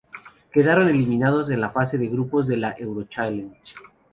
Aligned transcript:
Quedaron 0.51 0.87
eliminados 0.89 1.51
en 1.51 1.61
la 1.61 1.69
fase 1.69 1.99
de 1.99 2.07
grupos 2.09 2.47
de 2.47 2.57
la 2.57 2.75
EuroChallenge. 2.75 3.75